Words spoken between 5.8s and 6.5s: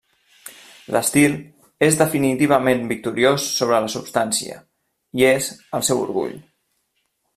seu orgull.